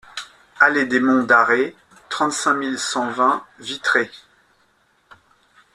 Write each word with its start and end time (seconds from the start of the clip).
Allée 0.59 0.87
des 0.87 0.99
Monts 0.99 1.25
d'Arrée, 1.27 1.75
trente-cinq 2.09 2.55
mille 2.55 2.79
cinq 2.79 3.13
cents 3.17 3.43
Vitré 3.59 4.09